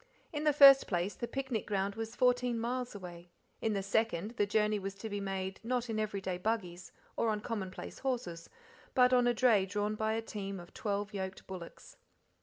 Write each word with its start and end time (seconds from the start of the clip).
In 0.33 0.45
the 0.45 0.51
first 0.51 0.87
place, 0.87 1.13
the 1.13 1.27
picnic 1.27 1.67
ground 1.67 1.93
was 1.93 2.15
fourteen 2.15 2.57
miles 2.59 2.95
away; 2.95 3.29
in 3.61 3.73
the 3.73 3.83
second, 3.83 4.31
the 4.31 4.47
journey 4.47 4.79
was 4.79 4.95
to 4.95 5.09
be 5.09 5.19
made, 5.19 5.59
not 5.63 5.91
in 5.91 5.99
everyday 5.99 6.39
buggies, 6.39 6.91
or 7.15 7.29
on 7.29 7.39
commonplace 7.39 7.99
horses, 7.99 8.49
but 8.95 9.13
on 9.13 9.27
a 9.27 9.33
dray 9.35 9.67
drawn 9.67 9.93
by 9.93 10.13
a 10.13 10.21
team 10.23 10.59
of 10.59 10.73
twelve 10.73 11.13
yoked 11.13 11.45
bullocks. 11.45 11.97